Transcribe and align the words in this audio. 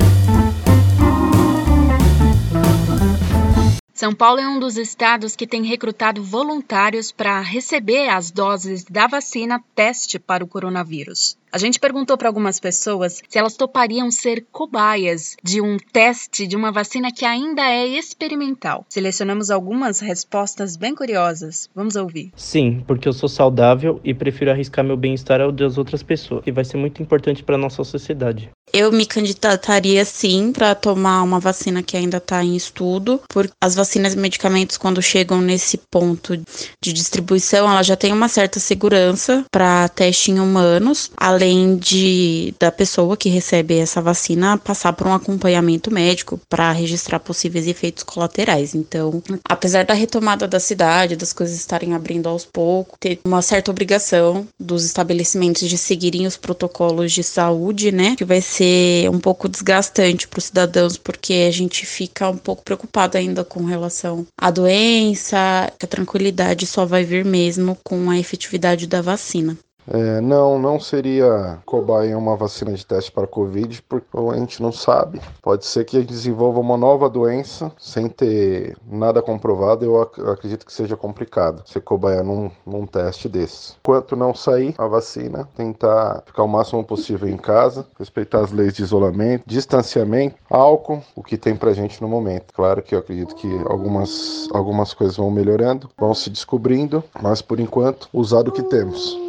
São 4.04 4.15
Paulo 4.15 4.38
é 4.38 4.47
um 4.47 4.60
dos 4.60 4.76
estados 4.76 5.34
que 5.34 5.47
tem 5.47 5.65
recrutado 5.65 6.22
voluntários 6.22 7.10
para 7.10 7.41
receber 7.41 8.10
as 8.10 8.31
doses 8.31 8.84
da 8.84 9.06
vacina 9.06 9.65
teste 9.75 10.19
para 10.19 10.44
o 10.44 10.47
coronavírus. 10.47 11.38
A 11.50 11.56
gente 11.59 11.78
perguntou 11.78 12.19
para 12.19 12.28
algumas 12.28 12.59
pessoas 12.59 13.22
se 13.28 13.38
elas 13.38 13.56
topariam 13.56 14.10
ser 14.10 14.44
cobaias 14.50 15.37
de 15.41 15.60
um 15.60 15.76
teste 15.92 16.48
de 16.48 16.56
uma 16.56 16.72
vacina 16.72 17.12
que 17.12 17.25
ainda 17.25 17.62
é 17.62 17.87
experimental. 17.87 18.84
Selecionamos 18.88 19.53
algumas 19.53 20.00
respostas 20.00 20.76
bem 20.76 20.97
curiosas. 20.97 21.71
Vamos 21.72 21.94
ouvir. 21.94 22.32
Sim, 22.34 22.82
porque 22.84 23.06
eu 23.06 23.12
sou 23.12 23.28
saudável 23.28 24.00
e 24.03 24.12
prefiro 24.12 24.50
arriscar 24.50 24.84
meu 24.84 24.97
bem-estar 24.97 25.41
ao 25.41 25.53
das 25.53 25.78
outras 25.78 26.03
pessoas, 26.03 26.42
que 26.42 26.50
vai 26.50 26.65
ser 26.65 26.76
muito 26.76 27.00
importante 27.00 27.44
para 27.44 27.56
nossa 27.56 27.84
sociedade. 27.84 28.50
Eu 28.72 28.91
me 28.91 29.06
candidataria 29.06 30.04
sim 30.04 30.50
para 30.50 30.75
tomar 30.75 31.22
uma 31.22 31.38
vacina 31.38 31.84
que 31.84 31.97
ainda 31.97 32.16
está 32.16 32.42
em 32.42 32.56
estudo, 32.56 33.21
porque 33.28 33.53
as 33.60 33.76
vacinas 33.76 33.94
e 33.97 34.19
medicamentos 34.19 34.77
quando 34.77 35.00
chegam 35.00 35.41
nesse 35.41 35.77
ponto 35.77 36.37
de 36.37 36.93
distribuição, 36.93 37.71
ela 37.71 37.82
já 37.82 37.97
tem 37.97 38.12
uma 38.12 38.28
certa 38.28 38.59
segurança 38.60 39.44
para 39.50 39.88
teste 39.88 40.31
em 40.31 40.41
humanos, 40.41 41.10
além 41.16 41.44
além 41.44 41.77
de 41.77 42.54
da 42.59 42.72
pessoa 42.72 43.16
que 43.16 43.28
recebe 43.28 43.78
essa 43.78 44.00
vacina 44.00 44.59
passar 44.59 44.93
por 44.93 45.06
um 45.06 45.12
acompanhamento 45.12 45.91
médico 45.91 46.41
para 46.49 46.72
registrar 46.72 47.21
possíveis 47.21 47.66
efeitos 47.66 48.03
colaterais. 48.03 48.75
Então, 48.75 49.22
apesar 49.49 49.84
da 49.84 49.94
retomada 49.94 50.49
da 50.49 50.59
cidade, 50.59 51.16
das 51.16 51.33
coisas 51.33 51.56
estarem 51.56 51.94
abrindo 51.94 52.28
aos 52.28 52.44
poucos, 52.44 52.97
ter 52.99 53.21
uma 53.25 53.43
certa 53.43 53.71
obrigação 53.71 54.47
dos 54.59 54.84
estabelecimentos 54.84 55.69
de 55.69 55.78
seguirem 55.78 56.27
os 56.27 56.37
protocolos 56.37 57.12
de 57.12 57.22
saúde, 57.22 57.93
né, 57.93 58.16
que 58.16 58.25
vai 58.25 58.41
ser 58.41 59.09
um 59.10 59.21
pouco 59.21 59.49
desgastante 59.49 60.27
para 60.27 60.38
os 60.38 60.44
cidadãos, 60.44 60.97
porque 60.97 61.47
a 61.49 61.50
gente 61.50 61.87
fica 61.87 62.28
um 62.28 62.37
pouco 62.37 62.62
preocupado 62.62 63.19
ainda 63.19 63.44
com 63.44 63.65
relação 63.75 64.27
à 64.37 64.51
doença, 64.51 65.73
que 65.79 65.85
a 65.85 65.89
tranquilidade 65.89 66.67
só 66.67 66.85
vai 66.87 67.05
vir 67.05 67.25
mesmo 67.25 67.77
com 67.83 68.11
a 68.11 68.19
efetividade 68.19 68.87
da 68.87 69.03
vacina. 69.03 69.59
É, 69.89 70.21
não, 70.21 70.59
não 70.59 70.81
seria 70.81 71.59
cobaia 71.67 72.17
uma 72.17 72.37
vacina 72.37 72.72
de 72.72 72.84
teste 72.84 73.12
para 73.12 73.27
Covid, 73.27 73.83
porque 73.83 74.06
a 74.33 74.37
gente 74.37 74.62
não 74.62 74.72
sabe. 74.72 75.21
Pode 75.43 75.67
ser 75.67 75.84
que 75.84 76.03
desenvolva 76.03 76.61
uma 76.61 76.77
nova 76.77 77.09
doença 77.09 77.72
sem 77.78 78.09
ter 78.09 78.77
nada 78.87 79.21
comprovado. 79.21 79.84
Eu 79.84 80.00
ac 80.00 80.21
acredito 80.21 80.65
que 80.65 80.72
seja 80.72 80.97
complicado 80.97 81.62
ser 81.67 81.81
cobaia 81.81 82.22
num, 82.22 82.50
num 82.67 82.87
teste 82.87 83.28
desse. 83.28 83.75
Enquanto 83.81 84.17
não 84.17 84.34
sair 84.34 84.75
a 84.78 84.86
vacina, 84.86 85.48
tentar 85.57 86.22
ficar 86.27 86.42
o 86.42 86.48
máximo 86.48 86.84
possível 86.84 87.28
em 87.28 87.36
casa, 87.36 87.86
respeitar 87.98 88.41
as 88.41 88.53
leis 88.53 88.72
de 88.72 88.83
isolamento, 88.83 89.45
distanciamento, 89.47 90.36
álcool, 90.51 91.03
o 91.15 91.22
que 91.22 91.36
tem 91.36 91.57
pra 91.57 91.72
gente 91.72 92.01
no 92.01 92.09
momento. 92.09 92.53
Claro 92.54 92.83
que 92.83 92.95
eu 92.95 92.98
acredito 92.98 93.34
que 93.34 93.48
algumas, 93.66 94.48
algumas 94.53 94.95
coisas 94.95 95.16
vão 95.16 95.31
melhorando, 95.31 95.89
vão 95.98 96.15
se 96.15 96.31
descobrindo, 96.31 97.03
mas 97.21 97.42
por 97.42 97.60
enquanto, 97.60 98.09
usar 98.13 98.48
o 98.48 98.53
que 98.53 98.63
temos. 98.63 99.23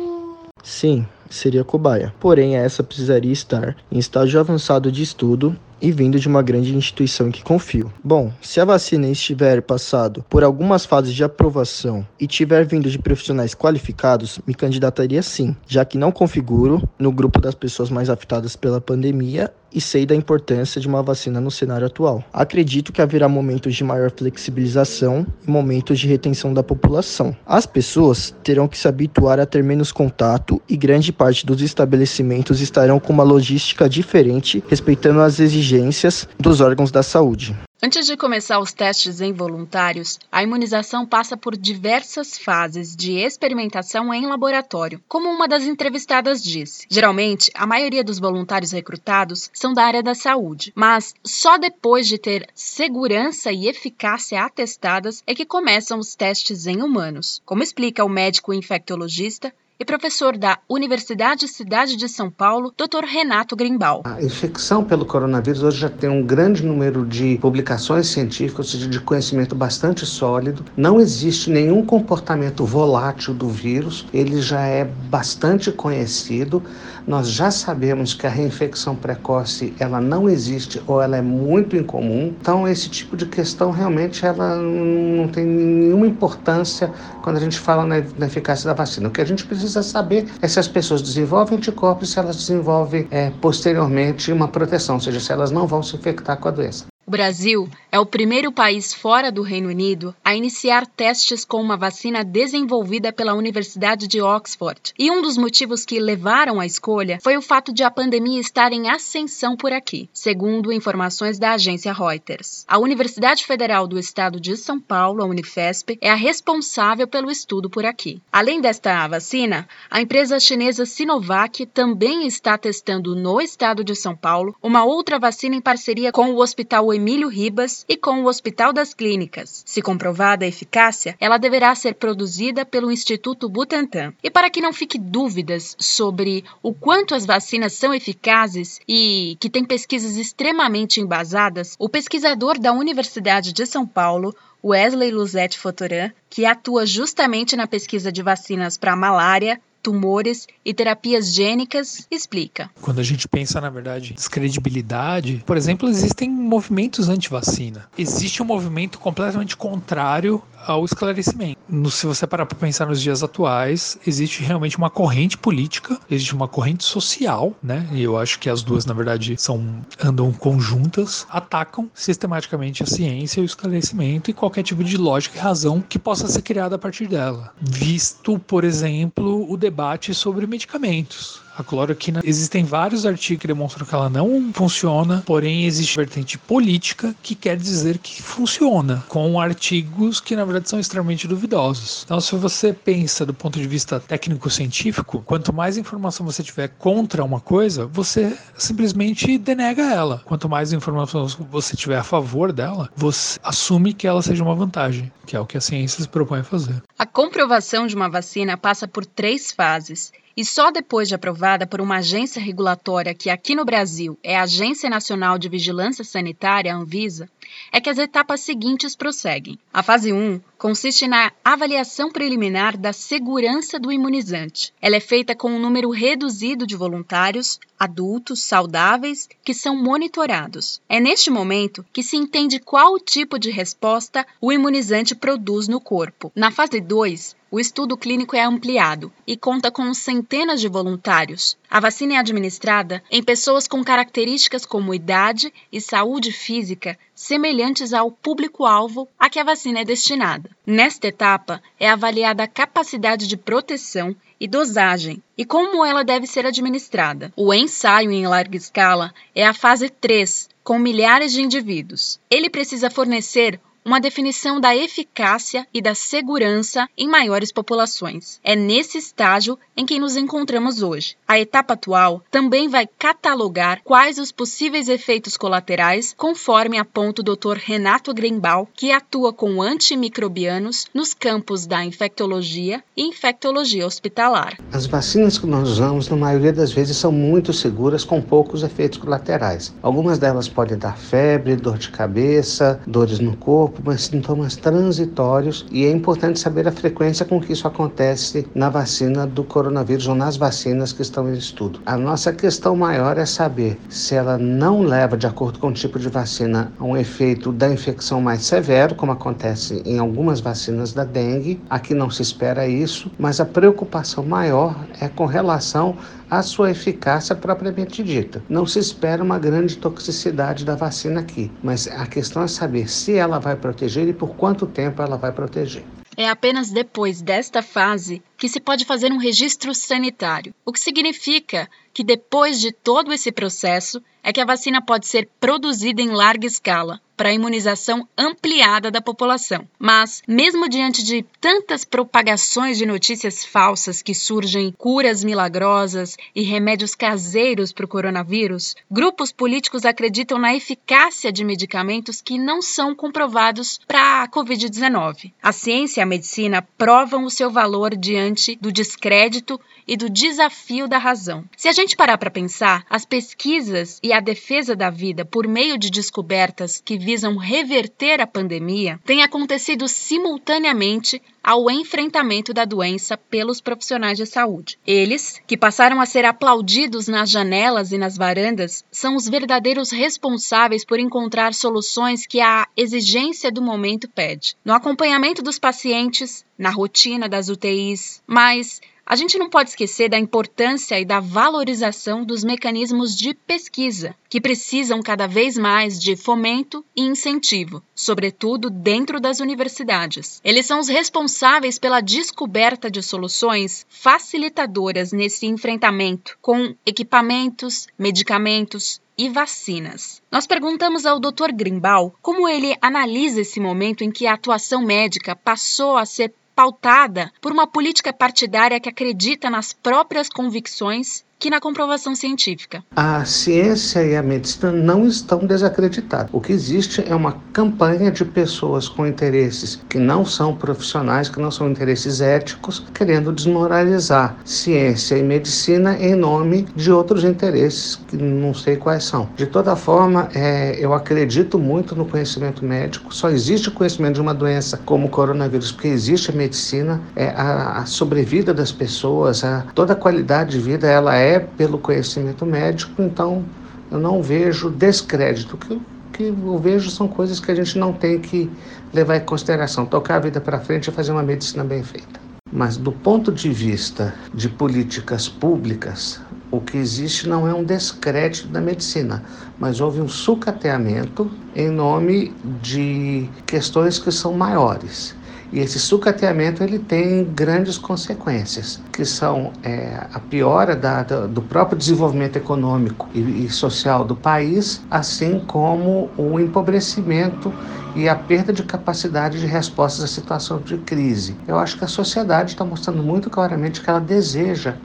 Sim, 0.66 1.06
seria 1.30 1.64
cobaia. 1.64 2.12
Porém, 2.20 2.58
essa 2.58 2.84
precisaria 2.84 3.32
estar 3.32 3.76
em 3.92 4.00
estágio 4.00 4.40
avançado 4.40 4.92
de 4.92 5.04
estudo 5.04 5.56
e 5.80 5.92
vindo 5.92 6.20
de 6.20 6.28
uma 6.28 6.42
grande 6.42 6.76
instituição 6.76 7.30
que 7.30 7.44
confio. 7.44 7.94
Bom, 8.04 8.34
se 8.42 8.60
a 8.60 8.66
vacina 8.66 9.08
estiver 9.08 9.62
passado 9.62 10.26
por 10.28 10.44
algumas 10.44 10.84
fases 10.84 11.14
de 11.14 11.24
aprovação 11.24 12.06
e 12.20 12.26
tiver 12.26 12.66
vindo 12.66 12.90
de 12.90 12.98
profissionais 12.98 13.54
qualificados, 13.54 14.40
me 14.48 14.56
candidataria 14.56 15.22
sim, 15.22 15.56
já 15.68 15.86
que 15.86 16.00
não 16.00 16.12
configuro 16.12 16.82
no 16.98 17.12
grupo 17.12 17.40
das 17.40 17.54
pessoas 17.54 17.92
mais 17.92 18.10
afetadas 18.10 18.56
pela 18.56 18.82
pandemia 18.82 19.54
e 19.76 19.82
sei 19.82 20.06
da 20.06 20.16
importância 20.16 20.80
de 20.80 20.88
uma 20.88 21.04
vacina 21.04 21.42
no 21.42 21.52
cenário 21.52 21.86
atual. 21.86 22.24
Acredito 22.32 22.94
que 22.94 23.02
haverá 23.02 23.28
momentos 23.28 23.76
de 23.76 23.84
maior 23.84 24.10
flexibilização 24.10 25.28
e 25.46 25.52
momentos 25.52 26.00
de 26.00 26.08
retenção 26.08 26.54
da 26.54 26.64
população. 26.64 27.36
As 27.46 27.66
pessoas 27.66 28.34
terão 28.42 28.68
que 28.68 28.78
se 28.78 28.88
habituar 28.88 29.40
a 29.40 29.46
ter 29.46 29.64
menos 29.64 29.92
contato 29.92 30.62
e 30.70 30.78
grande 30.78 31.12
parte 31.12 31.46
dos 31.46 31.62
estabelecimentos 31.62 32.62
estarão 32.62 33.00
com 33.00 33.12
uma 33.12 33.24
logística 33.24 33.90
diferente, 33.90 34.64
respeitando 34.70 35.20
as 35.20 35.40
exigências 35.40 36.28
dos 36.40 36.62
órgãos 36.62 36.92
da 36.92 37.04
saúde. 37.04 37.56
Antes 37.84 38.06
de 38.08 38.16
começar 38.16 38.58
os 38.60 38.72
testes 38.72 39.20
em 39.20 39.34
voluntários, 39.34 40.18
a 40.32 40.42
imunização 40.42 41.06
passa 41.06 41.36
por 41.36 41.58
diversas 41.58 42.38
fases 42.38 42.96
de 42.96 43.18
experimentação 43.18 44.14
em 44.14 44.26
laboratório, 44.26 45.04
como 45.10 45.30
uma 45.30 45.46
das 45.46 45.64
entrevistadas 45.64 46.42
disse. 46.42 46.88
Geralmente, 46.90 47.52
a 47.54 47.68
maioria 47.68 48.02
dos 48.02 48.18
voluntários 48.18 48.72
recrutados 48.72 49.52
são 49.54 49.74
da 49.74 49.84
área 49.84 50.02
da 50.02 50.16
saúde, 50.16 50.72
mas 50.74 51.14
só 51.22 51.58
depois 51.58 52.08
de 52.08 52.18
ter 52.18 52.48
segurança 52.56 53.52
e 53.52 53.68
eficácia 53.68 54.42
atestadas 54.42 55.22
é 55.28 55.36
que 55.36 55.46
começam 55.46 56.00
os 56.00 56.16
testes 56.16 56.68
em 56.68 56.82
humanos, 56.82 57.42
como 57.46 57.62
explica 57.62 58.06
o 58.06 58.10
médico 58.10 58.54
infectologista 58.54 59.54
e 59.80 59.84
professor 59.84 60.38
da 60.38 60.58
Universidade 60.70 61.48
Cidade 61.48 61.98
de 61.98 62.08
São 62.08 62.32
Paulo, 62.32 62.74
Dr. 62.78 63.04
Renato 63.06 63.56
Grimbal. 63.56 64.04
A 64.06 64.22
infecção 64.22 64.84
pelo 64.84 65.06
coronavírus 65.06 65.64
hoje 65.64 65.80
já 65.80 65.90
tem 65.90 66.10
um 66.10 66.26
grande 66.26 66.66
número 66.66 67.06
de 67.06 67.38
publicações 67.42 68.08
científicas, 68.08 68.68
ou 68.68 68.72
seja, 68.72 68.88
de 68.88 69.00
conhecimento 69.00 69.54
bastante 69.54 70.06
sólido. 70.06 70.64
Não 70.78 71.00
existe 71.00 71.50
nenhum 71.50 71.86
comportamento 71.86 72.66
volátil 72.66 73.34
do 73.34 73.50
vírus, 73.50 74.06
ele 74.14 74.42
já 74.42 74.62
é 74.62 74.86
bastante 74.86 75.72
conhecido. 75.72 76.64
Nós 77.08 77.30
já 77.30 77.52
sabemos 77.52 78.14
que 78.14 78.26
a 78.26 78.30
reinfecção 78.30 78.96
precoce 78.96 79.74
ela 79.80 80.02
não 80.02 80.30
existe 80.30 80.82
ou 80.88 81.02
ela 81.02 81.18
é 81.18 81.22
muito 81.22 81.76
incomum. 81.76 82.34
Então 82.40 82.68
esse 82.68 82.90
tipo 82.90 83.16
de 83.16 83.26
questão 83.26 83.72
realmente 83.72 84.26
ela 84.26 84.56
não 84.56 85.28
tem 85.28 85.46
nenhuma 85.46 86.08
importância 86.08 86.92
quando 87.22 87.38
a 87.38 87.40
gente 87.40 87.60
fala 87.60 87.86
na, 87.86 88.26
eficácia 88.26 88.68
da 88.68 88.74
vacina. 88.74 89.08
O 89.10 89.12
que 89.12 89.22
a 89.22 89.26
gente 89.26 89.46
precisa 89.46 89.66
precisa 89.66 89.84
saber 89.84 90.28
é 90.42 90.48
se 90.48 90.60
as 90.60 90.68
pessoas 90.68 91.02
desenvolvem 91.02 91.58
anticorpos, 91.58 92.12
se 92.12 92.20
elas 92.20 92.36
desenvolvem 92.36 93.08
é, 93.12 93.32
posteriormente 93.42 94.32
uma 94.32 94.48
proteção, 94.48 94.96
ou 94.96 95.02
seja, 95.02 95.20
se 95.20 95.32
elas 95.32 95.52
não 95.52 95.68
vão 95.68 95.84
se 95.84 95.96
infectar 95.96 96.38
com 96.38 96.48
a 96.48 96.52
doença. 96.52 96.86
O 97.08 97.12
Brasil 97.12 97.70
é 97.92 98.00
o 98.00 98.06
primeiro 98.06 98.52
país 98.52 98.92
fora 98.92 99.32
do 99.32 99.44
Reino 99.44 99.70
Unido 99.70 100.16
a 100.24 100.36
iniciar 100.36 100.88
testes 100.88 101.46
com 101.46 101.62
uma 101.62 101.78
vacina 101.78 102.24
desenvolvida 102.24 103.14
pela 103.14 103.36
Universidade 103.36 104.08
de 104.08 104.20
Oxford. 104.20 104.92
E 104.98 105.12
um 105.12 105.22
dos 105.22 105.38
motivos 105.38 105.86
que 105.86 106.00
levaram 106.00 106.60
à 106.60 106.66
escolha 106.66 107.20
foi 107.22 107.38
o 107.38 107.44
fato 107.44 107.72
de 107.72 107.84
a 107.84 107.92
pandemia 107.92 108.40
estar 108.40 108.74
em 108.74 108.90
ascensão 108.90 109.56
por 109.56 109.72
aqui, 109.72 110.10
segundo 110.12 110.74
informações 110.74 111.38
da 111.38 111.52
agência 111.52 111.94
Reuters. 111.94 112.66
A 112.68 112.80
Universidade 112.80 113.46
Federal 113.46 113.86
do 113.86 114.00
Estado 114.00 114.40
de 114.40 114.58
São 114.58 114.80
Paulo, 114.80 115.22
a 115.22 115.28
Unifesp, 115.28 116.00
é 116.02 116.10
a 116.10 116.16
responsável 116.16 117.08
pelo 117.08 117.30
estudo 117.30 117.70
por 117.70 117.86
aqui. 117.86 118.20
Além 118.32 118.60
desta 118.60 119.08
vacina, 119.08 119.70
a 119.92 120.02
empresa 120.02 120.40
chinesa 120.40 120.88
Sinovac 120.88 121.68
também 121.68 122.26
está 122.26 122.58
testando 122.58 123.16
no 123.16 123.40
estado 123.40 123.84
de 123.84 123.94
São 123.94 124.16
Paulo 124.16 124.56
uma 124.60 124.84
outra 124.84 125.20
vacina 125.20 125.56
em 125.56 125.62
parceria 125.62 126.12
com 126.12 126.32
o 126.32 126.42
Hospital 126.42 126.95
Emílio 126.96 127.28
Ribas 127.28 127.86
e 127.88 127.98
com 127.98 128.24
o 128.24 128.28
Hospital 128.28 128.72
das 128.72 128.94
Clínicas. 128.94 129.64
Se 129.66 129.82
comprovada 129.82 130.46
a 130.46 130.48
eficácia, 130.48 131.16
ela 131.20 131.38
deverá 131.38 131.76
ser 131.76 131.96
produzida 131.96 132.66
pelo 132.66 132.92
Instituto 132.92 133.50
Butantan. 133.50 134.14
E 134.24 134.32
para 134.32 134.50
que 134.50 134.62
não 134.62 134.74
fique 134.74 134.98
dúvidas 134.98 135.76
sobre 135.78 136.44
o 136.64 136.74
quanto 136.74 137.14
as 137.14 137.26
vacinas 137.26 137.74
são 137.74 137.94
eficazes 137.94 138.80
e 138.88 139.38
que 139.40 139.50
tem 139.50 139.66
pesquisas 139.66 140.16
extremamente 140.16 141.00
embasadas, 141.00 141.76
o 141.78 141.90
pesquisador 141.90 142.58
da 142.58 142.72
Universidade 142.72 143.54
de 143.54 143.66
São 143.66 143.86
Paulo, 143.86 144.36
Wesley 144.64 145.12
Luzette 145.12 145.60
Fotoran, 145.60 146.12
que 146.30 146.46
atua 146.46 146.86
justamente 146.86 147.56
na 147.56 147.68
pesquisa 147.68 148.12
de 148.12 148.24
vacinas 148.24 148.78
para 148.78 148.96
malária, 148.96 149.62
tumores 149.86 150.48
e 150.66 150.74
terapias 150.74 151.32
gênicas, 151.32 152.08
explica. 152.10 152.72
Quando 152.82 152.98
a 152.98 153.04
gente 153.04 153.28
pensa, 153.28 153.62
na 153.62 153.70
verdade, 153.70 154.14
descredibilidade, 154.14 155.44
por 155.46 155.56
exemplo, 155.56 155.88
existem 155.88 156.28
movimentos 156.28 157.08
anti-vacina. 157.08 157.88
Existe 157.96 158.42
um 158.42 158.46
movimento 158.46 158.98
completamente 158.98 159.56
contrário 159.56 160.42
ao 160.66 160.84
esclarecimento. 160.84 161.60
No, 161.70 161.92
se 161.92 162.08
você 162.08 162.26
parar 162.26 162.48
para 162.48 162.58
pensar 162.58 162.88
nos 162.88 163.00
dias 163.00 163.22
atuais, 163.22 164.00
existe 164.08 164.42
realmente 164.42 164.78
uma 164.78 164.90
corrente 164.90 165.38
política, 165.38 166.00
existe 166.10 166.34
uma 166.34 166.48
corrente 166.48 166.84
social, 166.84 167.54
né? 167.62 167.88
E 167.92 168.02
eu 168.02 168.18
acho 168.18 168.40
que 168.40 168.50
as 168.50 168.64
duas, 168.64 168.86
na 168.86 168.94
verdade, 168.94 169.36
são 169.38 169.86
andam 170.04 170.32
conjuntas, 170.32 171.28
atacam 171.30 171.90
sistematicamente 171.94 172.82
a 172.82 172.86
ciência 172.86 173.42
o 173.42 173.46
esclarecimento 173.46 174.30
e 174.30 174.34
qualquer 174.34 174.64
tipo 174.64 174.84
de 174.84 174.98
lógica 174.98 175.38
e 175.38 175.42
razão 175.42 175.82
que 175.82 176.00
possa 176.00 176.28
ser 176.28 176.42
criada 176.42 176.76
a 176.76 176.80
partir 176.80 177.08
dela. 177.08 177.54
Visto, 177.62 178.40
por 178.40 178.64
exemplo, 178.64 179.50
o 179.52 179.56
debate 179.56 179.75
sobre 180.14 180.48
medicamentos. 180.48 181.45
A 181.58 181.64
cloroquina, 181.64 182.22
existem 182.24 182.66
vários 182.66 183.06
artigos 183.06 183.42
que 183.42 183.48
demonstram 183.48 183.86
que 183.86 183.96
ela 183.96 184.10
não 184.10 184.52
funciona, 184.54 185.24
porém 185.26 185.66
existe 185.66 185.96
vertente 185.96 186.38
política 186.38 187.16
que 187.24 187.34
quer 187.34 187.56
dizer 187.56 187.98
que 187.98 188.22
funciona, 188.22 189.06
com 189.08 189.40
artigos 189.40 190.20
que 190.20 190.36
na 190.36 190.44
verdade 190.44 190.70
são 190.70 190.80
extremamente 190.80 191.28
duvidosos. 191.28 192.04
Então, 192.04 192.20
se 192.20 192.36
você 192.36 192.74
pensa 192.74 193.26
do 193.26 193.34
ponto 193.34 193.58
de 193.58 193.68
vista 193.68 194.00
técnico-científico, 194.00 195.22
quanto 195.26 195.54
mais 195.54 195.78
informação 195.78 196.26
você 196.26 196.44
tiver 196.44 196.68
contra 196.78 197.24
uma 197.24 197.40
coisa, 197.40 197.86
você 197.86 198.38
simplesmente 198.58 199.38
denega 199.38 199.84
ela. 199.84 200.22
Quanto 200.26 200.50
mais 200.50 200.74
informação 200.74 201.26
você 201.50 201.76
tiver 201.76 201.98
a 201.98 202.04
favor 202.04 202.52
dela, 202.52 202.90
você 202.96 203.40
assume 203.42 203.94
que 203.94 204.08
ela 204.08 204.22
seja 204.22 204.44
uma 204.44 204.56
vantagem, 204.56 205.12
que 205.26 205.36
é 205.36 205.40
o 205.40 205.46
que 205.46 205.58
a 205.58 205.62
ciência 205.62 206.02
se 206.02 206.10
propõe 206.10 206.40
a 206.40 206.44
fazer. 206.44 206.84
A 207.00 207.06
comprovação 207.06 207.88
de 207.88 207.96
uma 207.96 208.10
vacina 208.10 208.58
passa 208.58 208.88
por 208.88 209.06
três 209.06 209.52
fases 209.52 210.12
e 210.36 210.44
só 210.44 210.70
depois 210.70 211.08
de 211.08 211.16
aprovada 211.16 211.66
por 211.66 211.80
uma 211.80 211.98
agência 211.98 212.42
regulatória 212.42 213.14
que 213.14 213.30
aqui 213.30 213.56
no 213.56 213.64
Brasil 213.64 214.20
é 214.22 214.38
a 214.38 214.44
Agência 214.44 214.90
Nacional 214.90 215.38
de 215.38 215.48
Vigilância 215.48 216.04
Sanitária, 216.04 216.74
a 216.74 216.78
Anvisa, 216.78 217.30
é 217.72 217.80
que 217.82 217.90
as 217.90 217.98
etapas 217.98 218.42
seguintes 218.42 218.96
prosseguem. 218.96 219.60
A 219.74 219.84
fase 219.84 220.12
1 220.12 220.40
consiste 220.58 221.08
na 221.08 221.32
avaliação 221.44 222.12
preliminar 222.12 222.78
da 222.78 222.92
segurança 222.92 223.80
do 223.80 223.92
imunizante. 223.92 224.74
Ela 224.82 224.96
é 224.96 225.00
feita 225.00 225.36
com 225.36 225.52
um 225.52 225.60
número 225.60 225.90
reduzido 225.90 226.66
de 226.66 226.76
voluntários, 226.76 227.60
adultos, 227.80 228.44
saudáveis, 228.44 229.30
que 229.44 229.54
são 229.54 229.76
monitorados. 229.76 230.82
É 230.88 231.00
neste 231.00 231.30
momento 231.30 231.86
que 231.92 232.02
se 232.02 232.18
entende 232.18 232.60
qual 232.60 233.00
tipo 233.00 233.38
de 233.38 233.52
resposta 233.52 234.26
o 234.42 234.52
imunizante 234.52 235.14
produz 235.14 235.68
no 235.68 235.80
corpo. 235.80 236.32
Na 236.36 236.52
fase 236.52 236.80
2, 236.80 237.36
o 237.52 237.60
estudo 237.60 237.96
clínico 237.96 238.36
é 238.36 238.44
ampliado 238.44 239.14
e 239.26 239.38
conta 239.38 239.72
com 239.72 239.94
centenas 239.94 240.60
de 240.60 240.68
voluntários. 240.68 241.58
A 241.70 241.80
vacina 241.80 242.16
é 242.16 242.18
administrada 242.18 243.04
em 243.10 243.24
pessoas 243.24 243.68
com 243.68 243.84
características 243.84 244.66
como 244.66 244.94
idade 244.94 245.54
e 245.72 245.80
saúde 245.80 246.32
física 246.32 246.98
semelhantes 247.46 247.94
ao 247.94 248.10
público-alvo 248.10 249.08
a 249.20 249.30
que 249.30 249.38
a 249.38 249.44
vacina 249.44 249.82
é 249.82 249.86
destinada. 249.86 250.50
Nesta 250.66 251.08
etapa, 251.08 251.62
é 251.80 251.88
avaliada 251.88 252.42
a 252.42 252.48
capacidade 252.48 253.28
de 253.28 253.38
proteção 253.38 254.16
e 254.40 254.48
dosagem 254.48 255.22
e 255.38 255.46
como 255.46 255.86
ela 255.86 256.04
deve 256.04 256.26
ser 256.26 256.48
administrada. 256.48 257.32
O 257.36 257.54
ensaio 257.54 258.12
em 258.12 258.26
larga 258.26 258.58
escala 258.58 259.14
é 259.36 259.46
a 259.46 259.54
fase 259.54 259.90
3, 259.90 260.50
com 260.64 260.80
milhares 260.80 261.34
de 261.34 261.44
indivíduos. 261.44 262.20
Ele 262.32 262.50
precisa 262.50 262.90
fornecer 262.90 263.60
uma 263.86 264.02
definição 264.02 264.60
da 264.60 264.76
eficácia 264.76 265.68
e 265.72 265.80
da 265.80 265.94
segurança 265.94 266.90
em 266.98 267.08
maiores 267.08 267.52
populações. 267.52 268.40
É 268.44 268.56
nesse 268.56 268.98
estágio 268.98 269.60
em 269.78 269.86
que 269.86 270.00
nos 270.00 270.16
encontramos 270.18 270.82
hoje. 270.82 271.16
A 271.28 271.40
etapa 271.40 271.76
atual 271.76 272.24
também 272.32 272.68
vai 272.68 272.88
catalogar 272.88 273.82
quais 273.84 274.18
os 274.18 274.32
possíveis 274.32 274.90
efeitos 274.90 275.38
colaterais, 275.38 276.16
conforme 276.18 276.80
aponta 276.80 277.22
o 277.22 277.24
Dr. 277.24 277.58
Renato 277.58 278.12
Greenbaum, 278.12 278.66
que 278.74 278.92
atua 278.92 279.32
com 279.32 279.62
antimicrobianos 279.62 280.88
nos 280.92 281.14
campos 281.14 281.68
da 281.68 281.86
infectologia 281.86 282.84
e 282.98 283.04
infectologia 283.04 283.86
hospitalar. 283.86 284.58
As 284.74 284.88
vacinas 284.88 285.38
que 285.38 285.46
nós 285.46 285.70
usamos, 285.70 286.10
na 286.10 286.16
maioria 286.16 286.52
das 286.52 286.72
vezes, 286.72 286.98
são 286.98 287.12
muito 287.12 287.54
seguras 287.54 288.04
com 288.04 288.20
poucos 288.20 288.64
efeitos 288.64 288.98
colaterais. 288.98 289.76
Algumas 289.84 290.18
delas 290.18 290.48
podem 290.48 290.78
dar 290.78 290.98
febre, 290.98 291.56
dor 291.56 291.78
de 291.78 291.90
cabeça, 291.90 292.82
dores 292.88 293.20
no 293.20 293.38
corpo 293.38 293.75
mas 293.84 294.04
sintomas 294.04 294.56
transitórios 294.56 295.66
e 295.72 295.86
é 295.86 295.92
importante 295.92 296.40
saber 296.40 296.68
a 296.68 296.72
frequência 296.72 297.26
com 297.26 297.40
que 297.40 297.54
isso 297.54 297.68
acontece 297.68 298.48
na 298.54 298.70
vacina 298.70 299.26
do 299.26 299.44
coronavírus 299.44 300.08
ou 300.08 300.16
nas 300.16 300.38
vacinas 300.38 300.94
que 300.94 301.02
estão 301.02 301.30
em 301.30 301.38
estudo. 301.38 301.80
A 301.86 301.98
nossa 301.98 302.32
questão 302.32 302.76
maior 302.76 303.18
é 303.18 303.26
saber 303.26 303.78
se 303.90 304.16
ela 304.16 304.38
não 304.38 304.82
leva, 304.82 305.18
de 305.18 305.28
acordo 305.28 305.60
com 305.60 305.68
o 305.68 305.74
tipo 305.74 306.00
de 306.00 306.10
vacina, 306.10 306.72
a 306.80 306.84
um 306.84 306.96
efeito 306.96 307.52
da 307.52 307.70
infecção 307.70 308.22
mais 308.22 308.46
severo, 308.46 308.96
como 308.96 309.12
acontece 309.12 309.82
em 309.86 310.00
algumas 310.00 310.40
vacinas 310.40 310.94
da 310.94 311.04
dengue. 311.04 311.62
Aqui 311.70 311.94
não 311.94 312.10
se 312.10 312.22
espera 312.22 312.68
isso, 312.68 313.12
mas 313.18 313.40
a 313.40 313.46
preocupação 313.46 314.24
maior 314.26 314.76
é 315.00 315.08
com 315.08 315.26
relação 315.26 315.96
à 316.30 316.42
sua 316.42 316.72
eficácia 316.72 317.36
propriamente 317.36 318.04
dita. 318.04 318.42
Não 318.50 318.66
se 318.66 318.80
espera 318.80 319.24
uma 319.24 319.40
grande 319.40 319.78
toxicidade 319.78 320.66
da 320.66 320.76
vacina 320.76 321.20
aqui, 321.20 321.52
mas 321.64 321.88
a 321.88 322.06
questão 322.06 322.44
é 322.44 322.48
saber 322.48 322.90
se 322.90 323.14
ela 323.14 323.40
vai 323.40 323.56
proteger 323.66 324.08
e 324.08 324.14
por 324.14 324.36
quanto 324.36 324.68
tempo 324.68 325.02
ela 325.02 325.18
vai 325.18 325.32
proteger. 325.32 325.84
É 326.16 326.30
apenas 326.30 326.70
depois 326.70 327.22
desta 327.22 327.62
fase 327.62 328.22
que 328.38 328.48
se 328.48 328.60
pode 328.60 328.86
fazer 328.86 329.12
um 329.12 329.18
registro 329.18 329.74
sanitário, 329.74 330.54
o 330.64 330.72
que 330.72 330.80
significa 330.80 331.68
que 331.94 332.04
depois 332.04 332.60
de 332.60 332.72
todo 332.72 333.12
esse 333.12 333.32
processo 333.32 334.02
é 334.24 334.32
que 334.32 334.40
a 334.40 334.46
vacina 334.46 334.82
pode 334.82 335.08
ser 335.08 335.28
produzida 335.40 336.02
em 336.02 336.10
larga 336.10 336.46
escala, 336.46 337.02
para 337.16 337.30
a 337.30 337.34
imunização 337.34 338.08
ampliada 338.18 338.92
da 338.92 339.02
população. 339.02 339.68
Mas, 339.80 340.22
mesmo 340.28 340.68
diante 340.70 341.04
de 341.04 341.24
tantas 341.40 341.84
propagações 341.84 342.78
de 342.78 342.86
notícias 342.86 343.46
falsas 343.46 344.02
que 344.02 344.14
surgem 344.14 344.74
curas 344.78 345.24
milagrosas 345.24 346.18
e 346.36 346.42
remédios 346.42 346.96
caseiros 346.96 347.72
para 347.72 347.86
o 347.86 347.90
coronavírus, 347.90 348.76
grupos 348.90 349.32
políticos 349.32 349.86
acreditam 349.86 350.38
na 350.38 350.56
eficácia 350.56 351.32
de 351.32 351.44
medicamentos 351.44 352.22
que 352.22 352.38
não 352.38 352.62
são 352.62 352.96
comprovados 352.96 353.80
para 353.88 354.24
a 354.24 354.28
Covid-19. 354.28 355.32
A 355.42 355.52
ciência 355.52 356.02
e 356.02 356.04
a 356.04 356.06
medicina 356.06 356.62
provam 356.78 357.26
o 357.26 357.32
seu 357.32 357.50
valor 357.50 357.96
diante 357.96 358.58
do 358.62 358.72
descrédito 358.72 359.60
e 359.88 359.96
do 359.96 360.10
desafio 360.10 360.88
da 360.88 360.98
razão. 360.98 361.46
Se 361.56 361.68
a 361.68 361.74
gente 361.74 361.96
parar 361.96 362.18
para 362.18 362.32
pensar, 362.32 362.86
as 362.90 363.06
pesquisas 363.06 364.00
e 364.02 364.12
a 364.12 364.20
defesa 364.20 364.76
da 364.76 364.90
vida 364.90 365.24
por 365.24 365.48
meio 365.48 365.78
de 365.78 365.90
descobertas 365.90 366.82
que 366.84 366.98
visam 367.06 367.38
reverter 367.38 368.20
a 368.20 368.26
pandemia 368.26 369.00
têm 369.06 369.22
acontecido 369.22 369.88
simultaneamente 369.88 371.22
ao 371.44 371.70
enfrentamento 371.70 372.52
da 372.52 372.66
doença 372.66 373.16
pelos 373.16 373.62
profissionais 373.62 374.18
de 374.18 374.26
saúde. 374.26 374.80
Eles, 374.88 375.40
que 375.46 375.56
passaram 375.56 376.02
a 376.02 376.08
ser 376.08 376.26
aplaudidos 376.26 377.08
nas 377.08 377.30
janelas 377.30 377.92
e 377.92 378.00
nas 378.00 378.18
varandas, 378.18 378.84
são 378.92 379.16
os 379.16 379.30
verdadeiros 379.30 379.92
responsáveis 379.92 380.84
por 380.84 381.00
encontrar 381.00 381.54
soluções 381.54 382.26
que 382.26 382.42
a 382.42 382.68
exigência 382.76 383.52
do 383.52 383.62
momento 383.62 384.10
pede. 384.10 384.56
No 384.66 384.74
acompanhamento 384.74 385.44
dos 385.44 385.60
pacientes, 385.60 386.44
na 386.58 386.72
rotina 386.72 387.30
das 387.30 387.50
UTIs, 387.50 388.24
mas 388.26 388.82
a 389.06 389.16
gente 389.16 389.38
não 389.38 389.50
pode 389.50 389.70
esquecer 389.70 390.10
da 390.10 390.18
importância 390.18 391.00
e 391.00 391.06
da 391.06 391.20
valorização 391.20 392.24
dos 392.24 392.44
mecanismos 392.44 393.16
de 393.16 393.34
pesquisa, 393.34 394.16
que 394.28 394.42
precisam 394.42 395.02
cada 395.02 395.28
vez 395.28 395.58
mais 395.58 396.02
de 396.02 396.16
fomento 396.16 396.84
e 396.96 397.04
incentivo, 397.04 397.84
sobretudo 397.94 398.70
dentro 398.70 399.20
das 399.20 399.40
universidades. 399.40 400.42
Eles 400.44 400.66
são 400.66 400.80
os 400.80 400.88
responsáveis 400.88 401.78
pela 401.78 402.02
descoberta 402.02 402.90
de 402.90 403.04
soluções 403.04 403.86
facilitadoras 403.90 405.12
nesse 405.12 405.46
enfrentamento, 405.46 406.38
com 406.42 406.74
equipamentos, 406.86 407.88
medicamentos, 408.00 409.00
e 409.18 409.30
vacinas. 409.30 410.22
Nós 410.32 410.46
perguntamos 410.46 411.06
ao 411.06 411.20
Dr. 411.20 411.52
Grimbal 411.54 412.14
como 412.22 412.48
ele 412.48 412.76
analisa 412.82 413.42
esse 413.42 413.60
momento 413.60 414.04
em 414.04 414.12
que 414.12 414.28
a 414.28 414.34
atuação 414.34 414.82
médica 414.84 415.36
passou 415.36 415.98
a 415.98 416.06
ser 416.06 416.34
pautada 416.56 417.32
por 417.42 417.52
uma 417.52 417.68
política 417.68 418.14
partidária 418.14 418.80
que 418.80 418.90
acredita 418.90 419.50
nas 419.50 419.74
próprias 419.74 420.30
convicções 420.30 421.26
que 421.46 421.50
na 421.52 421.62
comprovação 421.62 422.16
científica. 422.16 422.84
A 422.96 423.24
ciência 423.24 424.04
e 424.04 424.16
a 424.16 424.24
medicina 424.24 424.72
não 424.72 425.06
estão 425.06 425.46
desacreditadas. 425.46 426.32
O 426.34 426.42
que 426.42 426.52
existe 426.52 427.06
é 427.08 427.14
uma 427.14 427.34
campanha 427.54 428.12
de 428.12 428.26
pessoas 428.26 428.90
com 428.90 429.06
interesses 429.06 429.80
que 429.88 430.00
não 430.00 430.26
são 430.26 430.56
profissionais, 430.56 431.30
que 431.30 431.40
não 431.40 431.52
são 431.52 431.70
interesses 431.70 432.20
éticos, 432.20 432.84
querendo 432.96 433.32
desmoralizar 433.32 434.36
ciência 434.44 435.20
e 435.20 435.22
medicina 435.22 435.96
em 436.00 436.16
nome 436.16 436.66
de 436.76 436.92
outros 436.92 437.24
interesses 437.24 437.96
que 438.08 438.18
não 438.18 438.52
sei 438.52 438.76
quais 438.76 439.04
são. 439.04 439.30
De 439.36 439.46
toda 439.46 439.76
forma, 439.76 440.28
é, 440.34 440.76
eu 440.80 440.96
acredito 440.96 441.60
muito 441.60 441.96
no 441.96 442.08
conhecimento 442.08 442.66
médico. 442.66 443.14
Só 443.14 443.30
existe 443.30 443.70
conhecimento 443.70 444.16
de 444.16 444.22
uma 444.22 444.34
doença 444.34 444.82
como 444.84 445.06
o 445.06 445.10
coronavírus 445.10 445.72
porque 445.72 445.90
existe 445.90 446.32
a 446.32 446.34
medicina, 446.34 447.00
é, 447.16 447.28
a, 447.28 447.82
a 447.82 447.86
sobrevida 447.86 448.52
das 448.52 448.72
pessoas, 448.72 449.44
a, 449.44 449.64
toda 449.76 449.94
a 449.94 449.96
qualidade 449.96 450.58
de 450.58 450.60
vida, 450.60 450.88
ela 450.88 451.16
é 451.16 451.35
é 451.36 451.40
pelo 451.40 451.78
conhecimento 451.78 452.46
médico, 452.46 453.02
então 453.02 453.44
eu 453.92 454.00
não 454.00 454.22
vejo 454.22 454.70
descrédito. 454.70 455.56
O 455.56 455.58
que, 455.58 455.82
que 456.14 456.24
eu 456.24 456.58
vejo 456.58 456.90
são 456.90 457.08
coisas 457.08 457.40
que 457.40 457.52
a 457.52 457.56
gente 457.56 457.78
não 457.78 457.94
tem 457.94 458.20
que 458.20 458.50
levar 458.94 459.18
em 459.18 459.22
consideração. 459.22 459.86
Tocar 459.86 460.16
a 460.16 460.20
vida 460.20 460.40
para 460.40 460.60
frente 460.60 460.88
e 460.88 460.92
fazer 460.92 461.12
uma 461.12 461.24
medicina 461.24 461.64
bem 461.64 461.84
feita. 461.84 462.20
Mas 462.52 462.78
do 462.78 462.92
ponto 462.92 463.32
de 463.32 463.50
vista 463.50 464.14
de 464.34 464.48
políticas 464.48 465.28
públicas, 465.28 466.22
o 466.52 466.62
que 466.62 466.78
existe 466.78 467.28
não 467.28 467.48
é 467.48 467.54
um 467.54 467.64
descrédito 467.64 468.48
da 468.48 468.62
medicina, 468.62 469.24
mas 469.60 469.82
houve 469.82 470.00
um 470.00 470.08
sucateamento 470.08 471.30
em 471.56 471.70
nome 471.70 472.34
de 472.62 473.28
questões 473.46 474.00
que 474.00 474.12
são 474.12 474.34
maiores. 474.34 475.16
E 475.52 475.60
esse 475.60 475.80
sucateamento 475.80 476.64
ele 476.64 476.80
tem 476.80 477.24
grandes 477.24 477.78
consequências, 477.78 478.82
que 478.92 479.06
são 479.06 479.52
é, 479.64 480.06
a 480.14 480.20
piora 480.20 480.76
da, 480.76 481.04
da, 481.04 481.28
do 481.28 481.42
próprio 481.42 481.78
desenvolvimento 481.78 482.36
econômico 482.36 483.08
e, 483.14 483.46
e 483.46 483.50
social 483.50 484.04
do 484.04 484.16
país, 484.16 484.82
assim 484.90 485.40
como 485.48 486.10
o 486.18 486.40
empobrecimento 486.40 487.54
e 487.96 488.10
a 488.10 488.16
perda 488.16 488.52
de 488.52 488.64
capacidade 488.64 489.40
de 489.40 489.46
respostas 489.46 490.04
à 490.04 490.08
situação 490.08 490.60
de 490.60 490.78
crise. 490.80 491.36
Eu 491.48 491.58
acho 491.58 491.78
que 491.78 491.86
a 491.86 491.88
sociedade 491.88 492.52
está 492.52 492.66
mostrando 492.66 493.02
muito 493.02 493.30
claramente 493.30 493.82
que 493.82 493.90
ela 493.90 494.02
deseja 494.02 494.76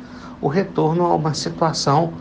o 0.41 0.49
retorno 0.49 1.05
a 1.05 1.15
uma 1.15 1.35
situação 1.35 2.13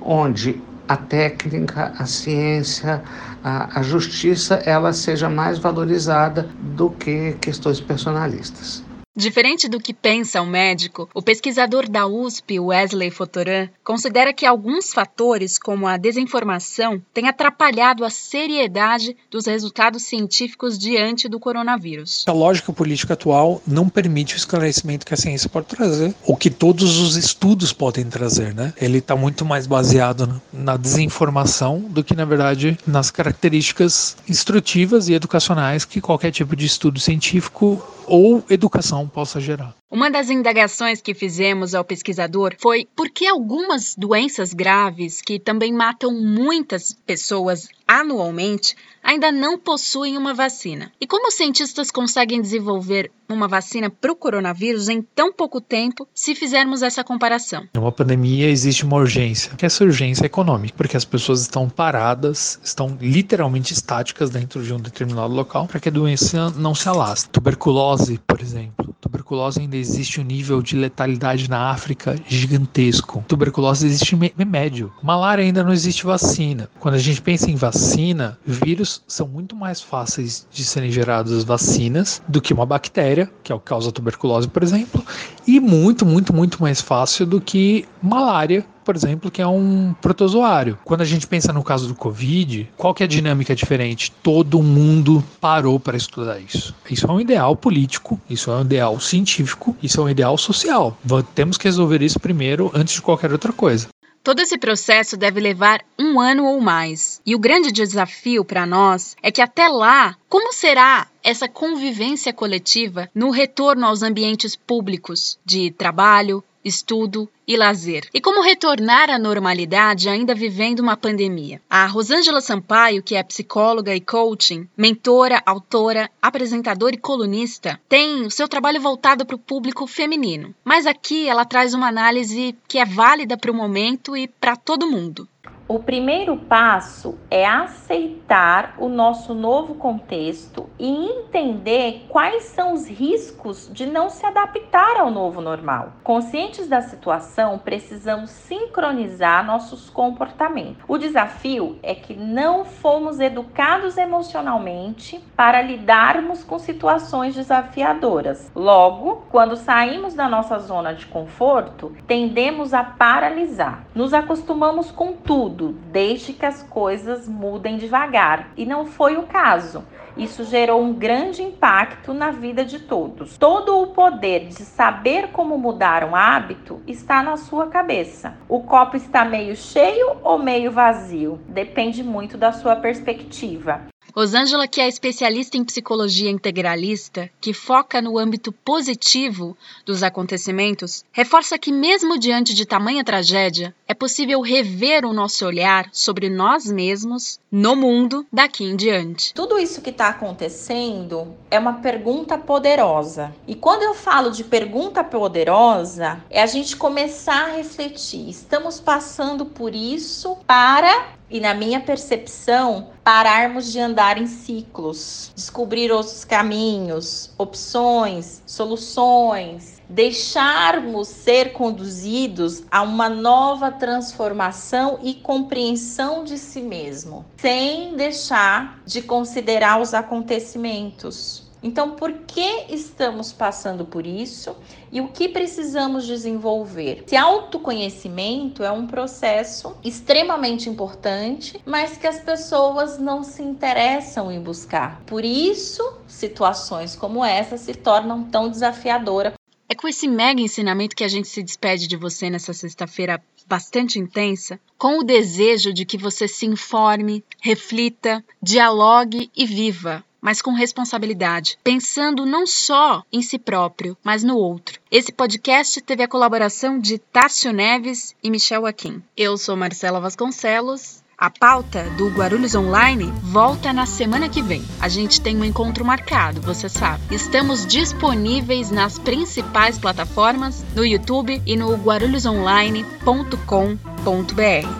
onde 0.00 0.60
a 0.88 0.96
técnica, 0.96 1.92
a 1.98 2.06
ciência, 2.06 3.02
a, 3.42 3.80
a 3.80 3.82
justiça 3.82 4.56
ela 4.66 4.92
seja 4.92 5.28
mais 5.30 5.58
valorizada 5.58 6.54
do 6.60 6.96
que 6.96 7.34
questões 7.34 7.80
personalistas. 7.80 8.91
Diferente 9.14 9.68
do 9.68 9.78
que 9.78 9.92
pensa 9.92 10.40
o 10.40 10.46
médico, 10.46 11.06
o 11.14 11.20
pesquisador 11.20 11.86
da 11.86 12.06
USP, 12.06 12.58
Wesley 12.58 13.10
Fotoran, 13.10 13.68
considera 13.84 14.32
que 14.32 14.46
alguns 14.46 14.90
fatores, 14.90 15.58
como 15.58 15.86
a 15.86 15.98
desinformação, 15.98 17.00
têm 17.12 17.28
atrapalhado 17.28 18.06
a 18.06 18.10
seriedade 18.10 19.14
dos 19.30 19.44
resultados 19.44 20.04
científicos 20.04 20.78
diante 20.78 21.28
do 21.28 21.38
coronavírus. 21.38 22.24
A 22.26 22.32
lógica 22.32 22.72
política 22.72 23.12
atual 23.12 23.60
não 23.66 23.86
permite 23.86 24.34
o 24.34 24.38
esclarecimento 24.38 25.04
que 25.04 25.12
a 25.12 25.18
ciência 25.18 25.50
pode 25.50 25.66
trazer, 25.66 26.14
ou 26.26 26.34
que 26.34 26.48
todos 26.48 26.98
os 26.98 27.14
estudos 27.14 27.70
podem 27.70 28.06
trazer, 28.06 28.54
né? 28.54 28.72
Ele 28.80 28.96
está 28.96 29.14
muito 29.14 29.44
mais 29.44 29.66
baseado 29.66 30.40
na 30.50 30.78
desinformação 30.78 31.80
do 31.80 32.02
que, 32.02 32.14
na 32.14 32.24
verdade, 32.24 32.78
nas 32.86 33.10
características 33.10 34.16
instrutivas 34.26 35.10
e 35.10 35.12
educacionais 35.12 35.84
que 35.84 36.00
qualquer 36.00 36.30
tipo 36.30 36.56
de 36.56 36.64
estudo 36.64 36.98
científico 36.98 37.82
ou 38.06 38.44
educação 38.50 39.01
possa 39.08 39.40
gerar. 39.40 39.74
Uma 39.90 40.10
das 40.10 40.30
indagações 40.30 41.02
que 41.02 41.12
fizemos 41.12 41.74
ao 41.74 41.84
pesquisador 41.84 42.54
foi 42.58 42.88
por 42.96 43.10
que 43.10 43.26
algumas 43.26 43.94
doenças 43.94 44.54
graves, 44.54 45.20
que 45.20 45.38
também 45.38 45.70
matam 45.70 46.10
muitas 46.14 46.96
pessoas 47.06 47.68
anualmente, 47.86 48.74
ainda 49.02 49.30
não 49.30 49.58
possuem 49.58 50.16
uma 50.16 50.32
vacina. 50.32 50.90
E 50.98 51.06
como 51.06 51.28
os 51.28 51.34
cientistas 51.34 51.90
conseguem 51.90 52.40
desenvolver 52.40 53.10
uma 53.28 53.46
vacina 53.46 53.90
para 53.90 54.12
o 54.12 54.16
coronavírus 54.16 54.88
em 54.88 55.02
tão 55.02 55.30
pouco 55.30 55.60
tempo 55.60 56.08
se 56.14 56.34
fizermos 56.34 56.80
essa 56.82 57.04
comparação? 57.04 57.68
Numa 57.74 57.92
pandemia 57.92 58.48
existe 58.48 58.84
uma 58.84 58.96
urgência, 58.96 59.54
que 59.56 59.64
é 59.64 59.66
essa 59.66 59.84
urgência 59.84 60.24
econômica, 60.24 60.74
porque 60.74 60.96
as 60.96 61.04
pessoas 61.04 61.42
estão 61.42 61.68
paradas, 61.68 62.58
estão 62.64 62.96
literalmente 62.98 63.74
estáticas 63.74 64.30
dentro 64.30 64.62
de 64.62 64.72
um 64.72 64.78
determinado 64.78 65.34
local 65.34 65.66
para 65.66 65.80
que 65.80 65.90
a 65.90 65.92
doença 65.92 66.48
não 66.50 66.74
se 66.74 66.88
alastre. 66.88 67.30
Tuberculose, 67.30 68.18
por 68.26 68.40
exemplo. 68.40 68.81
Tuberculose 69.02 69.60
ainda 69.60 69.76
existe 69.76 70.20
um 70.20 70.24
nível 70.24 70.62
de 70.62 70.76
letalidade 70.76 71.50
na 71.50 71.70
África 71.70 72.14
gigantesco. 72.28 73.24
Tuberculose 73.26 73.84
existe 73.84 74.16
remédio. 74.38 74.92
Malária 75.02 75.42
ainda 75.42 75.64
não 75.64 75.72
existe 75.72 76.06
vacina. 76.06 76.70
Quando 76.78 76.94
a 76.94 76.98
gente 76.98 77.20
pensa 77.20 77.50
em 77.50 77.56
vacina, 77.56 78.38
vírus 78.46 79.02
são 79.08 79.26
muito 79.26 79.56
mais 79.56 79.80
fáceis 79.80 80.46
de 80.52 80.64
serem 80.64 80.92
gerados 80.92 81.42
vacinas 81.42 82.22
do 82.28 82.40
que 82.40 82.54
uma 82.54 82.64
bactéria, 82.64 83.28
que 83.42 83.50
é 83.50 83.54
o 83.54 83.58
que 83.58 83.64
causa 83.64 83.90
tuberculose, 83.90 84.46
por 84.46 84.62
exemplo, 84.62 85.04
e 85.48 85.58
muito, 85.58 86.06
muito, 86.06 86.32
muito 86.32 86.62
mais 86.62 86.80
fácil 86.80 87.26
do 87.26 87.40
que 87.40 87.84
malária, 88.00 88.64
por 88.84 88.96
exemplo, 88.96 89.30
que 89.30 89.40
é 89.42 89.46
um 89.46 89.94
protozoário. 90.00 90.78
Quando 90.84 91.02
a 91.02 91.06
gente 91.06 91.26
pensa 91.26 91.52
no 91.52 91.62
caso 91.62 91.86
do 91.88 91.94
Covid, 91.94 92.70
qual 92.76 92.94
que 92.94 93.02
é 93.02 93.06
a 93.06 93.08
dinâmica 93.08 93.54
diferente? 93.54 94.12
Todo 94.22 94.62
mundo 94.62 95.22
parou 95.40 95.78
para 95.78 95.96
estudar 95.96 96.38
isso. 96.40 96.74
Isso 96.90 97.06
é 97.06 97.12
um 97.12 97.20
ideal 97.20 97.56
político, 97.56 98.20
isso 98.28 98.50
é 98.50 98.56
um 98.56 98.62
ideal 98.62 98.98
científico, 99.00 99.76
isso 99.82 100.00
é 100.00 100.04
um 100.04 100.08
ideal 100.08 100.36
social. 100.36 100.96
Temos 101.34 101.56
que 101.56 101.64
resolver 101.64 102.02
isso 102.02 102.20
primeiro 102.20 102.70
antes 102.74 102.94
de 102.94 103.02
qualquer 103.02 103.32
outra 103.32 103.52
coisa. 103.52 103.88
Todo 104.22 104.38
esse 104.38 104.56
processo 104.56 105.16
deve 105.16 105.40
levar 105.40 105.80
um 105.98 106.20
ano 106.20 106.44
ou 106.46 106.60
mais. 106.60 107.20
E 107.26 107.34
o 107.34 107.40
grande 107.40 107.72
desafio 107.72 108.44
para 108.44 108.64
nós 108.64 109.16
é 109.20 109.32
que 109.32 109.42
até 109.42 109.66
lá, 109.66 110.16
como 110.28 110.52
será 110.52 111.08
essa 111.24 111.48
convivência 111.48 112.32
coletiva 112.32 113.10
no 113.12 113.30
retorno 113.30 113.84
aos 113.84 114.00
ambientes 114.00 114.54
públicos 114.54 115.38
de 115.44 115.72
trabalho, 115.72 116.42
estudo 116.64 117.28
e 117.46 117.56
lazer. 117.56 118.08
E 118.14 118.20
como 118.20 118.42
retornar 118.42 119.10
à 119.10 119.18
normalidade 119.18 120.08
ainda 120.08 120.34
vivendo 120.34 120.80
uma 120.80 120.96
pandemia? 120.96 121.60
A 121.68 121.86
Rosângela 121.86 122.40
Sampaio, 122.40 123.02
que 123.02 123.14
é 123.14 123.22
psicóloga 123.22 123.94
e 123.94 124.00
coaching, 124.00 124.68
mentora, 124.76 125.42
autora, 125.44 126.10
apresentadora 126.20 126.94
e 126.94 126.98
colunista, 126.98 127.80
tem 127.88 128.24
o 128.24 128.30
seu 128.30 128.48
trabalho 128.48 128.80
voltado 128.80 129.26
para 129.26 129.36
o 129.36 129.38
público 129.38 129.86
feminino. 129.86 130.54
Mas 130.64 130.86
aqui 130.86 131.28
ela 131.28 131.44
traz 131.44 131.74
uma 131.74 131.88
análise 131.88 132.56
que 132.68 132.78
é 132.78 132.84
válida 132.84 133.36
para 133.36 133.50
o 133.50 133.54
momento 133.54 134.16
e 134.16 134.28
para 134.28 134.56
todo 134.56 134.90
mundo. 134.90 135.28
O 135.72 135.78
primeiro 135.78 136.36
passo 136.36 137.18
é 137.30 137.46
aceitar 137.46 138.74
o 138.76 138.90
nosso 138.90 139.32
novo 139.32 139.76
contexto 139.76 140.68
e 140.78 140.86
entender 140.86 142.04
quais 142.10 142.44
são 142.44 142.74
os 142.74 142.86
riscos 142.86 143.70
de 143.72 143.86
não 143.86 144.10
se 144.10 144.26
adaptar 144.26 144.98
ao 144.98 145.10
novo 145.10 145.40
normal. 145.40 145.94
Conscientes 146.04 146.68
da 146.68 146.82
situação, 146.82 147.58
precisamos 147.58 148.28
sincronizar 148.28 149.46
nossos 149.46 149.88
comportamentos. 149.88 150.84
O 150.86 150.98
desafio 150.98 151.78
é 151.82 151.94
que 151.94 152.12
não 152.12 152.66
fomos 152.66 153.18
educados 153.18 153.96
emocionalmente 153.96 155.24
para 155.34 155.62
lidarmos 155.62 156.44
com 156.44 156.58
situações 156.58 157.34
desafiadoras. 157.34 158.52
Logo, 158.54 159.24
quando 159.30 159.56
saímos 159.56 160.12
da 160.12 160.28
nossa 160.28 160.58
zona 160.58 160.92
de 160.92 161.06
conforto, 161.06 161.96
tendemos 162.06 162.74
a 162.74 162.84
paralisar. 162.84 163.86
Nos 163.94 164.12
acostumamos 164.12 164.90
com 164.90 165.14
tudo, 165.14 165.61
desde 165.68 166.32
que 166.32 166.44
as 166.44 166.62
coisas 166.62 167.28
mudem 167.28 167.76
devagar. 167.76 168.50
E 168.56 168.66
não 168.66 168.86
foi 168.86 169.16
o 169.16 169.24
caso. 169.24 169.84
Isso 170.16 170.44
gerou 170.44 170.82
um 170.82 170.92
grande 170.92 171.42
impacto 171.42 172.12
na 172.12 172.30
vida 172.30 172.64
de 172.64 172.80
todos. 172.80 173.38
Todo 173.38 173.80
o 173.80 173.88
poder 173.88 174.48
de 174.48 174.62
saber 174.64 175.28
como 175.28 175.56
mudar 175.56 176.04
um 176.04 176.14
hábito 176.14 176.82
está 176.86 177.22
na 177.22 177.36
sua 177.36 177.68
cabeça. 177.68 178.36
O 178.48 178.60
copo 178.60 178.96
está 178.96 179.24
meio 179.24 179.56
cheio 179.56 180.16
ou 180.22 180.38
meio 180.38 180.70
vazio? 180.70 181.40
Depende 181.48 182.02
muito 182.02 182.36
da 182.36 182.52
sua 182.52 182.76
perspectiva. 182.76 183.91
Rosângela, 184.14 184.68
que 184.68 184.80
é 184.80 184.88
especialista 184.88 185.56
em 185.56 185.64
psicologia 185.64 186.30
integralista, 186.30 187.30
que 187.40 187.52
foca 187.52 188.00
no 188.02 188.18
âmbito 188.18 188.52
positivo 188.52 189.56
dos 189.86 190.02
acontecimentos, 190.02 191.04
reforça 191.12 191.58
que, 191.58 191.72
mesmo 191.72 192.18
diante 192.18 192.54
de 192.54 192.66
tamanha 192.66 193.02
tragédia, 193.02 193.74
é 193.88 193.94
possível 193.94 194.40
rever 194.40 195.04
o 195.04 195.12
nosso 195.12 195.46
olhar 195.46 195.88
sobre 195.92 196.28
nós 196.28 196.66
mesmos 196.66 197.40
no 197.50 197.74
mundo 197.74 198.26
daqui 198.32 198.64
em 198.64 198.76
diante. 198.76 199.32
Tudo 199.34 199.58
isso 199.58 199.80
que 199.80 199.90
está 199.90 200.08
acontecendo 200.08 201.34
é 201.50 201.58
uma 201.58 201.74
pergunta 201.74 202.36
poderosa. 202.36 203.34
E 203.46 203.54
quando 203.54 203.82
eu 203.82 203.94
falo 203.94 204.30
de 204.30 204.44
pergunta 204.44 205.02
poderosa, 205.02 206.22
é 206.30 206.42
a 206.42 206.46
gente 206.46 206.76
começar 206.76 207.46
a 207.46 207.56
refletir: 207.56 208.28
estamos 208.28 208.80
passando 208.80 209.46
por 209.46 209.74
isso 209.74 210.36
para 210.46 211.12
e, 211.32 211.40
na 211.40 211.54
minha 211.54 211.80
percepção, 211.80 212.90
pararmos 213.02 213.72
de 213.72 213.80
andar 213.80 214.18
em 214.18 214.26
ciclos, 214.26 215.32
descobrir 215.34 215.90
outros 215.90 216.24
caminhos, 216.24 217.30
opções, 217.38 218.42
soluções, 218.46 219.80
deixarmos 219.88 221.08
ser 221.08 221.52
conduzidos 221.52 222.62
a 222.70 222.82
uma 222.82 223.08
nova 223.08 223.72
transformação 223.72 224.98
e 225.02 225.14
compreensão 225.14 226.22
de 226.22 226.36
si 226.36 226.60
mesmo, 226.60 227.24
sem 227.38 227.96
deixar 227.96 228.80
de 228.84 229.00
considerar 229.00 229.80
os 229.80 229.94
acontecimentos 229.94 231.41
então, 231.62 231.92
por 231.92 232.12
que 232.26 232.66
estamos 232.68 233.32
passando 233.32 233.84
por 233.84 234.04
isso 234.04 234.56
e 234.90 235.00
o 235.00 235.08
que 235.08 235.28
precisamos 235.28 236.06
desenvolver? 236.06 237.04
Esse 237.06 237.16
autoconhecimento 237.16 238.64
é 238.64 238.70
um 238.72 238.86
processo 238.86 239.76
extremamente 239.84 240.68
importante, 240.68 241.62
mas 241.64 241.96
que 241.96 242.06
as 242.06 242.18
pessoas 242.18 242.98
não 242.98 243.22
se 243.22 243.42
interessam 243.42 244.32
em 244.32 244.40
buscar. 244.40 245.00
Por 245.06 245.24
isso, 245.24 245.98
situações 246.08 246.96
como 246.96 247.24
essa 247.24 247.56
se 247.56 247.74
tornam 247.74 248.24
tão 248.24 248.48
desafiadoras. 248.48 249.34
É 249.68 249.74
com 249.74 249.86
esse 249.86 250.08
mega 250.08 250.40
ensinamento 250.40 250.96
que 250.96 251.04
a 251.04 251.08
gente 251.08 251.28
se 251.28 251.42
despede 251.42 251.86
de 251.86 251.96
você 251.96 252.28
nessa 252.28 252.52
sexta-feira 252.52 253.22
bastante 253.46 253.98
intensa, 253.98 254.58
com 254.76 254.98
o 254.98 255.04
desejo 255.04 255.72
de 255.72 255.84
que 255.84 255.96
você 255.96 256.26
se 256.26 256.44
informe, 256.44 257.24
reflita, 257.40 258.22
dialogue 258.42 259.30
e 259.34 259.46
viva 259.46 260.04
mas 260.22 260.40
com 260.40 260.52
responsabilidade, 260.52 261.58
pensando 261.64 262.24
não 262.24 262.46
só 262.46 263.02
em 263.12 263.20
si 263.20 263.38
próprio, 263.38 263.96
mas 264.04 264.22
no 264.22 264.36
outro. 264.36 264.80
Esse 264.90 265.12
podcast 265.12 265.80
teve 265.82 266.04
a 266.04 266.08
colaboração 266.08 266.78
de 266.78 266.96
Tássio 266.96 267.52
Neves 267.52 268.14
e 268.22 268.30
Michel 268.30 268.64
Akin. 268.64 269.02
Eu 269.16 269.36
sou 269.36 269.56
Marcela 269.56 270.00
Vasconcelos. 270.00 271.01
A 271.22 271.30
pauta 271.30 271.84
do 271.96 272.08
Guarulhos 272.08 272.56
Online 272.56 273.12
volta 273.22 273.72
na 273.72 273.86
semana 273.86 274.28
que 274.28 274.42
vem. 274.42 274.60
A 274.80 274.88
gente 274.88 275.20
tem 275.20 275.36
um 275.36 275.44
encontro 275.44 275.84
marcado, 275.84 276.40
você 276.40 276.68
sabe. 276.68 277.14
Estamos 277.14 277.64
disponíveis 277.64 278.72
nas 278.72 278.98
principais 278.98 279.78
plataformas, 279.78 280.64
no 280.74 280.84
YouTube 280.84 281.40
e 281.46 281.56
no 281.56 281.76
guarulhosonline.com 281.76 283.78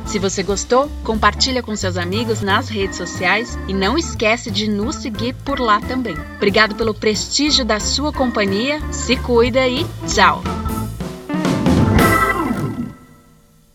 se 0.05 0.19
você 0.19 0.43
gostou, 0.43 0.91
compartilha 1.05 1.63
com 1.63 1.77
seus 1.77 1.97
amigos 1.97 2.41
nas 2.41 2.69
redes 2.69 2.97
sociais 2.97 3.57
e 3.69 3.73
não 3.73 3.97
esquece 3.97 4.51
de 4.51 4.69
nos 4.69 4.97
seguir 4.97 5.33
por 5.45 5.61
lá 5.61 5.81
também. 5.81 6.17
Obrigado 6.35 6.75
pelo 6.75 6.93
prestígio 6.93 7.65
da 7.65 7.79
sua 7.79 8.13
companhia, 8.13 8.81
se 8.91 9.17
cuida 9.17 9.69
e 9.69 9.87
tchau! 10.13 10.43